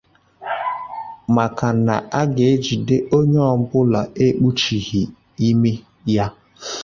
maka 1.35 1.67
na 1.85 1.95
a 2.19 2.21
ga-ejide 2.35 2.95
onye 3.17 3.39
ọbụla 3.53 4.01
ekpuchighị 4.25 5.01
imi 5.49 5.73
ya. 6.15 6.25